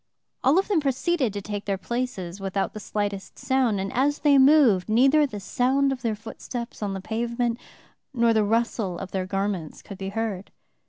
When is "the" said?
2.73-2.79, 5.27-5.39, 6.95-7.01, 8.33-8.43